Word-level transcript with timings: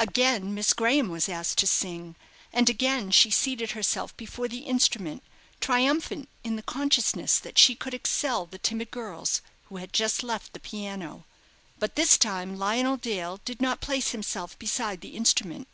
Again 0.00 0.54
Miss 0.54 0.72
Graham 0.72 1.10
was 1.10 1.28
asked 1.28 1.58
to 1.58 1.66
sing, 1.66 2.16
and 2.54 2.70
again 2.70 3.10
she 3.10 3.30
seated 3.30 3.72
herself 3.72 4.16
before 4.16 4.48
the 4.48 4.60
instrument, 4.62 5.22
triumphant 5.60 6.30
in 6.42 6.56
the 6.56 6.62
consciousness 6.62 7.38
that 7.38 7.58
she 7.58 7.74
could 7.74 7.92
excel 7.92 8.46
the 8.46 8.56
timid 8.56 8.90
girls 8.90 9.42
who 9.64 9.76
had 9.76 9.92
just 9.92 10.22
left 10.22 10.54
the 10.54 10.58
piano. 10.60 11.26
But 11.78 11.96
this 11.96 12.16
time 12.16 12.56
Lionel 12.56 12.96
Dale 12.96 13.40
did 13.44 13.60
not 13.60 13.82
place 13.82 14.12
himself 14.12 14.58
beside 14.58 15.02
the 15.02 15.14
instrument. 15.18 15.68